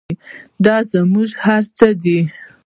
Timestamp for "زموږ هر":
0.91-1.63